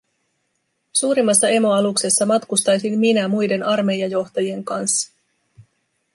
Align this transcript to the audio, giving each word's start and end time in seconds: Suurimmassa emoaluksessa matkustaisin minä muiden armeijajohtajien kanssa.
Suurimmassa 0.93 1.49
emoaluksessa 1.49 2.25
matkustaisin 2.25 2.99
minä 2.99 3.27
muiden 3.27 3.63
armeijajohtajien 3.63 4.63
kanssa. 4.63 5.11